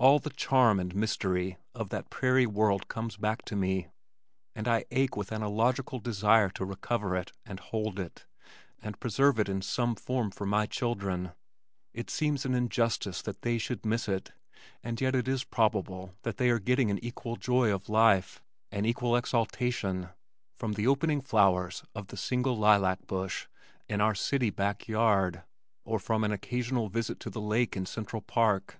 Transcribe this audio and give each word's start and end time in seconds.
All 0.00 0.20
the 0.20 0.30
charm 0.30 0.78
and 0.78 0.94
mystery 0.94 1.56
of 1.74 1.88
that 1.88 2.08
prairie 2.08 2.46
world 2.46 2.86
comes 2.86 3.16
back 3.16 3.44
to 3.46 3.56
me, 3.56 3.88
and 4.54 4.68
I 4.68 4.84
ache 4.92 5.16
with 5.16 5.32
an 5.32 5.42
illogical 5.42 5.98
desire 5.98 6.50
to 6.50 6.64
recover 6.64 7.16
it 7.16 7.32
and 7.44 7.58
hold 7.58 7.98
it, 7.98 8.24
and 8.80 9.00
preserve 9.00 9.40
it 9.40 9.48
in 9.48 9.60
some 9.60 9.96
form 9.96 10.30
for 10.30 10.46
my 10.46 10.66
children. 10.66 11.32
It 11.92 12.10
seems 12.10 12.44
an 12.46 12.54
injustice 12.54 13.22
that 13.22 13.42
they 13.42 13.58
should 13.58 13.84
miss 13.84 14.08
it, 14.08 14.30
and 14.84 15.00
yet 15.00 15.16
it 15.16 15.26
is 15.26 15.42
probable 15.42 16.14
that 16.22 16.36
they 16.36 16.48
are 16.50 16.60
getting 16.60 16.92
an 16.92 17.04
equal 17.04 17.34
joy 17.34 17.74
of 17.74 17.88
life, 17.88 18.40
an 18.70 18.84
equal 18.86 19.16
exaltation 19.16 20.10
from 20.54 20.74
the 20.74 20.86
opening 20.86 21.20
flowers 21.20 21.82
of 21.96 22.06
the 22.06 22.16
single 22.16 22.56
lilac 22.56 23.04
bush 23.08 23.48
in 23.88 24.00
our 24.00 24.14
city 24.14 24.50
back 24.50 24.86
yard 24.86 25.42
or 25.84 25.98
from 25.98 26.22
an 26.22 26.30
occasional 26.30 26.88
visit 26.88 27.18
to 27.18 27.30
the 27.30 27.40
lake 27.40 27.76
in 27.76 27.84
Central 27.84 28.22
Park. 28.22 28.78